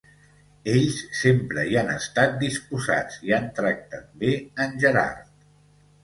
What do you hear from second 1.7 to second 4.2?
hi han estat disposats i han tractat